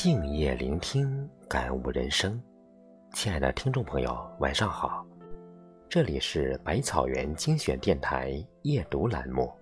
[0.00, 2.40] 静夜聆听，感悟人生。
[3.14, 5.04] 亲爱的听众朋友，晚上好，
[5.88, 8.32] 这里是百草园精选电台
[8.62, 9.52] 夜读栏目。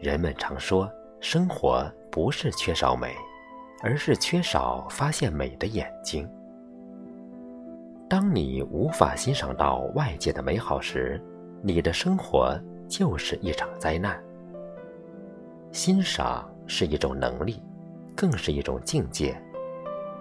[0.00, 3.14] 人们常说，生活不是缺少美，
[3.80, 6.28] 而是缺少发现美的眼睛。
[8.08, 11.22] 当你无法欣赏到外界的美好时，
[11.62, 14.20] 你的生活就是一场灾难。
[15.72, 17.58] 欣赏是一种能力，
[18.14, 19.34] 更是一种境界。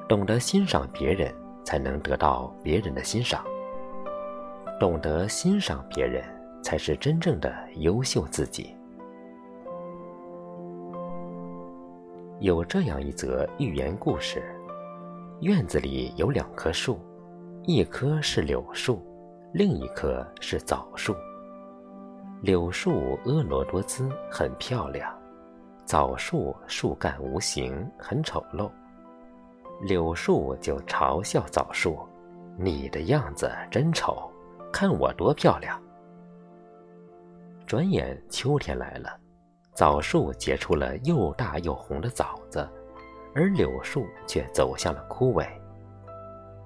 [0.08, 1.34] 懂得欣赏别人，
[1.66, 3.44] 才能得到别人的欣赏。
[4.80, 6.24] 懂得欣赏别人，
[6.64, 8.74] 才是真正的优秀自己。
[12.40, 14.42] 有这样一则寓言故事：
[15.42, 16.98] 院子里有两棵树，
[17.64, 19.06] 一棵是柳树，
[19.54, 21.14] 另一棵是枣树。
[22.42, 25.08] 柳树婀娜多姿，很漂亮；
[25.92, 28.72] 枣树树干无形，很丑陋。
[29.82, 32.00] 柳树就嘲笑枣树
[32.58, 34.32] ：“你的样子真丑，
[34.72, 35.78] 看我多漂亮。”
[37.68, 39.20] 转眼秋天来了，
[39.74, 42.66] 枣树结出了又大又红的枣子，
[43.36, 45.46] 而柳树却走向了枯萎。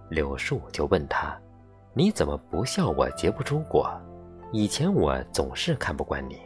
[0.08, 1.36] 柳树就问他
[1.98, 3.90] ：“你怎么不笑我结不出果？”
[4.53, 6.40] 以前我总是看不惯你。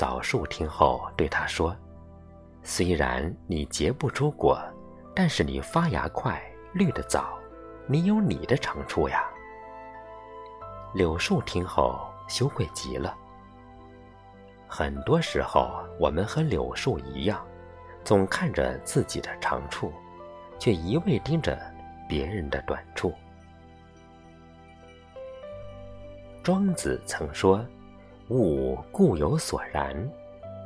[0.00, 1.76] 枣树听后对他说
[2.64, 4.58] ：“虽然你结不出果，
[5.14, 6.42] 但是你发芽快，
[6.72, 7.38] 绿的早，
[7.86, 9.28] 你有你的长处呀。”
[10.96, 13.14] 柳树听后羞愧极了。
[14.66, 17.46] 很多时候，我们和柳树一样，
[18.02, 19.92] 总看着自己的长处，
[20.58, 21.60] 却一味盯着
[22.08, 23.12] 别人的短处。
[26.42, 27.62] 庄子曾说
[28.30, 29.92] ：“物固有所然，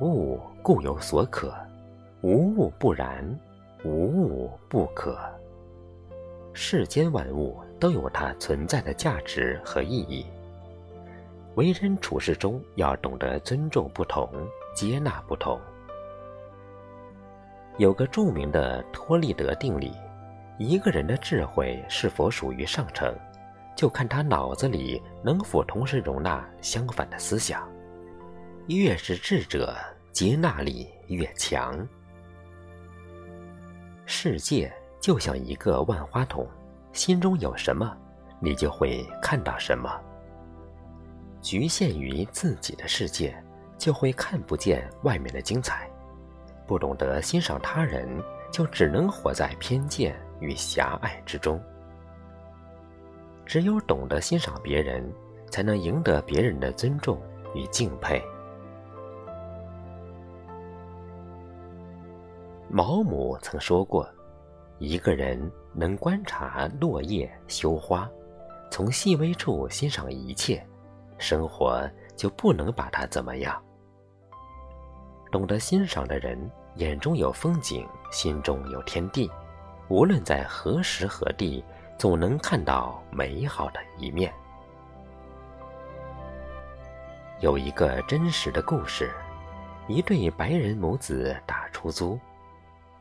[0.03, 1.51] 物固有所可，
[2.21, 3.25] 无物不然，
[3.83, 5.19] 无物不可。”
[6.53, 10.27] 世间万物都有它存在的价值和意义。
[11.55, 14.29] 为人处事中要懂得尊重不同，
[14.75, 15.59] 接纳不同。
[17.79, 19.91] 有个著名的托利德定理：
[20.59, 23.13] 一个人的智慧是否属于上乘？
[23.77, 27.69] 就看他脑子里能否同时容纳相反的思想，
[28.69, 29.77] 越是智者，
[30.13, 31.87] 接纳力越强。
[34.07, 36.47] 世界就像一个万花筒，
[36.93, 37.97] 心中有什么，
[38.39, 39.91] 你就会看到什么。
[41.43, 43.37] 局限于自己的世界，
[43.77, 45.87] 就会看不见外面的精彩；
[46.67, 48.09] 不懂得欣赏他人，
[48.53, 51.61] 就只能活在偏见与狭隘之中。
[53.47, 55.05] 只有懂得欣赏别人，
[55.51, 57.21] 才能赢得别人的尊重
[57.55, 58.23] 与敬佩。
[62.69, 64.09] 毛姆曾说过
[64.81, 68.11] ：“一个人能观察落叶、羞花，
[68.71, 70.67] 从细微处欣赏一切，
[71.19, 73.63] 生活就不能把他怎么样。”
[75.31, 79.31] 懂得欣赏的人，眼中有风景，心中有天地，
[79.89, 81.63] 无论在何时何地。
[81.99, 84.33] 总能看到美好的一面。
[87.41, 89.11] 有一个真实的故事：
[89.89, 92.19] 一对白人母子打出租，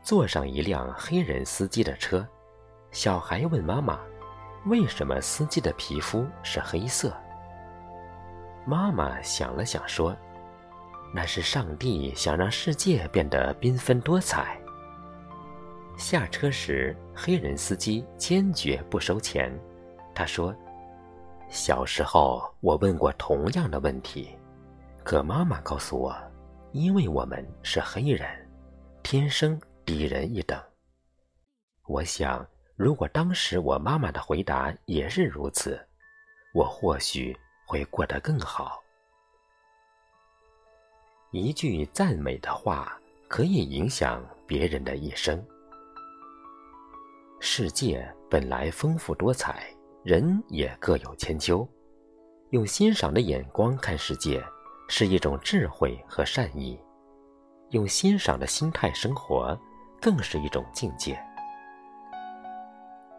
[0.01, 2.27] 坐上一辆黑人司机的车。
[2.91, 3.99] 小孩问妈妈
[4.67, 7.11] ：“为什么司机的皮肤是黑色？”
[8.65, 10.15] 妈妈想了想说
[11.13, 14.57] ：“那是上帝想让世界变得缤纷多彩。”
[15.95, 19.51] 下车时，黑人司机坚决不收钱。
[20.13, 20.53] 他说
[21.49, 24.35] ：“小时候我问过同样的问题，
[25.03, 26.15] 可妈妈告诉我，
[26.71, 28.27] 因为我们是黑人，
[29.03, 30.59] 天生低人一等。
[31.85, 35.79] 我想，如果当时我妈妈的回答也是如此，
[36.53, 37.37] 我或许
[37.67, 38.81] 会过得更好。
[41.31, 45.41] 一句赞美的话，可以影响别人的一生。”
[47.45, 49.67] 世界本来丰富多彩，
[50.01, 51.67] 人也各有千秋。
[52.51, 54.41] 用欣赏的眼光看世界，
[54.87, 56.79] 是一种智慧和善意；
[57.71, 59.59] 用欣赏的心态生活，
[60.01, 61.21] 更是一种境界。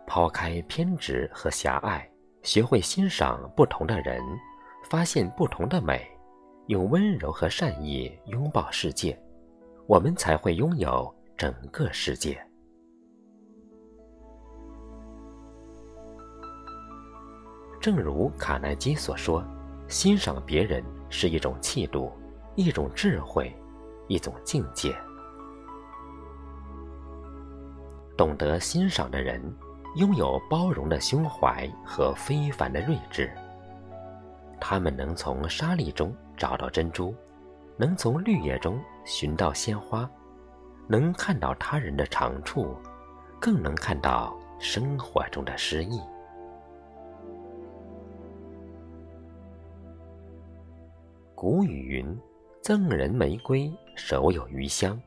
[0.07, 2.11] 抛开偏执和狭隘，
[2.43, 4.23] 学会欣赏不同的人，
[4.89, 6.03] 发现不同的美，
[6.69, 9.23] 用温柔和善意拥抱世界，
[9.87, 12.43] 我们才会拥有整个世界。
[17.85, 19.45] 正如卡耐基所说
[19.89, 22.11] ：“欣赏别人是一种气度，
[22.55, 23.55] 一种智慧，
[24.09, 24.97] 一种境界。
[28.17, 29.39] 懂得欣赏的人，
[29.97, 33.31] 拥有包容的胸怀和非凡的睿智。
[34.59, 37.15] 他们能从沙砾中找到珍珠，
[37.77, 40.09] 能从绿叶中寻到鲜花，
[40.89, 42.75] 能看到他人的长处，
[43.39, 46.01] 更能看到生活中的诗意。
[51.45, 52.19] 古语云
[52.65, 54.99] ：“赠人玫瑰，手有余香。”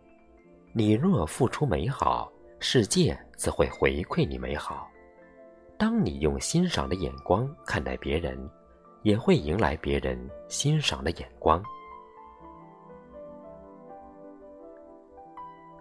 [0.72, 4.88] 你若付出美好，世界自会回馈你美好。
[5.80, 8.38] 当你用欣赏的眼光看待别人，
[9.02, 10.16] 也会迎来别人
[10.48, 11.60] 欣赏的眼光。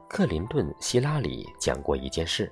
[0.09, 2.51] 克林顿·希拉里讲过一件事：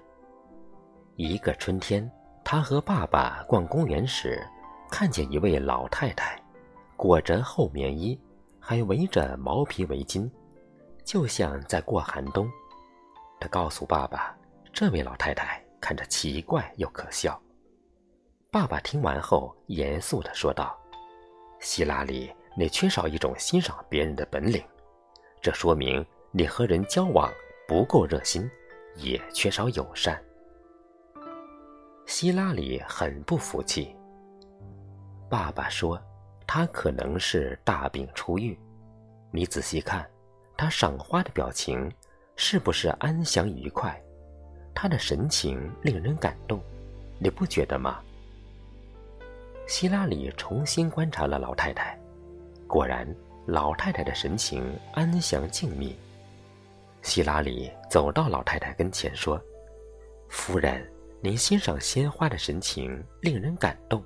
[1.16, 2.06] 一个春天，
[2.44, 4.46] 他和爸爸逛公园时，
[4.90, 6.38] 看见一位老太太。
[6.96, 8.18] 裹着厚棉衣，
[8.60, 10.30] 还围着毛皮围巾，
[11.04, 12.48] 就像在过寒冬。
[13.40, 14.34] 他告诉爸爸，
[14.72, 17.40] 这位老太太看着奇怪又可笑。
[18.50, 20.78] 爸爸听完后，严肃地说道
[21.60, 24.62] ：“希拉里，你缺少一种欣赏别人的本领，
[25.42, 27.30] 这说明你和人交往
[27.66, 28.48] 不够热心，
[28.96, 30.22] 也缺少友善。”
[32.06, 33.94] 希拉里很不服气。
[35.28, 36.00] 爸爸说。
[36.46, 38.58] 他可能是大病初愈，
[39.30, 40.08] 你仔细看，
[40.56, 41.90] 他赏花的表情
[42.36, 44.00] 是不是安详愉快？
[44.74, 46.60] 他的神情令人感动，
[47.18, 48.00] 你不觉得吗？
[49.66, 51.98] 希拉里重新观察了老太太，
[52.66, 53.08] 果然，
[53.46, 55.94] 老太太的神情安详静谧。
[57.02, 59.40] 希拉里走到老太太跟前说
[60.28, 60.86] ：“夫人，
[61.20, 64.04] 您欣赏鲜花的神情令人感动，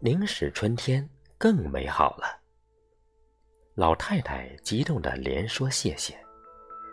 [0.00, 1.08] 您使春天。”
[1.42, 2.40] 更美好了。
[3.74, 6.16] 老太太激动的连说谢谢，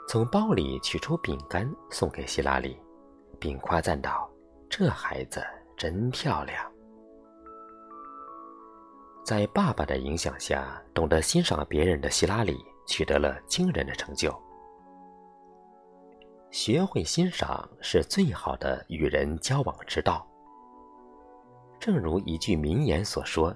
[0.08, 2.76] 从包里取出饼干送给希拉里，
[3.40, 4.28] 并夸赞道
[4.68, 5.46] ：“这孩子
[5.78, 6.66] 真漂亮。”
[9.24, 12.58] 在爸爸的影响下，懂得欣赏别人的希拉里
[12.88, 14.36] 取得了惊人的成就。
[16.50, 20.28] 学会欣赏是最好的与人交往之道。
[21.80, 23.56] 正如一句名言所说。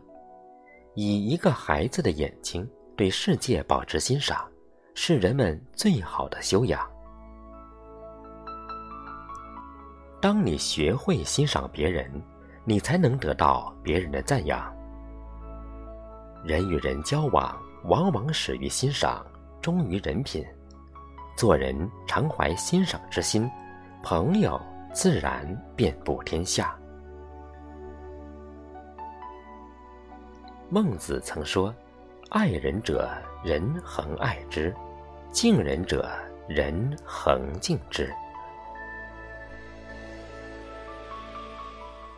[0.95, 4.47] 以一个孩子的眼睛对世界保持欣赏，
[4.93, 6.87] 是人们最好的修养。
[10.21, 12.09] 当你学会欣赏别人，
[12.63, 14.73] 你才能得到别人的赞扬。
[16.43, 19.25] 人与人交往，往往始于欣赏，
[19.61, 20.45] 忠于人品。
[21.35, 21.75] 做人
[22.07, 23.49] 常怀欣赏之心，
[24.03, 24.61] 朋友
[24.93, 25.43] 自然
[25.75, 26.77] 遍布天下。
[30.73, 31.71] 孟子曾说
[32.33, 33.07] ：“爱人者，
[33.43, 34.73] 人恒爱之；
[35.31, 36.09] 敬人者，
[36.47, 38.11] 人恒敬之。”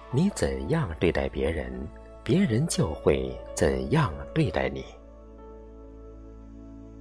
[0.10, 1.70] 你怎样对待别人，
[2.24, 4.86] 别人就会怎样对待你。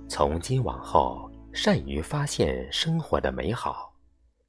[0.08, 3.94] 从今往后，善于发现生活的美好，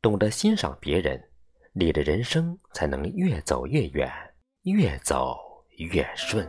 [0.02, 1.24] 懂得欣赏别人，
[1.72, 4.12] 你的人生才能越走越远，
[4.64, 5.38] 越走
[5.78, 6.44] 越顺。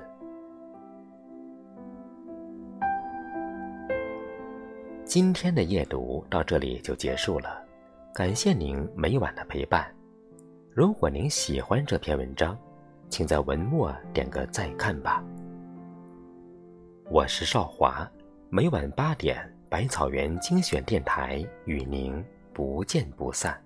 [5.06, 7.64] 今天的夜读到这里就结束了，
[8.12, 9.86] 感谢您每晚的陪伴。
[10.74, 12.58] 如果您喜欢这篇文章，
[13.08, 15.24] 请在文末点个再看吧。
[17.08, 18.10] 我是少华，
[18.50, 22.22] 每晚八点，百草园精选电台与您
[22.52, 23.56] 不见不散。